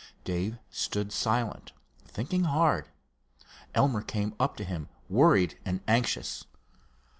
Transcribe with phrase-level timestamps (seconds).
[0.23, 1.73] Dave stood silent,
[2.07, 2.87] thinking hard.
[3.75, 6.43] Elmer came up to him, worried and anxious.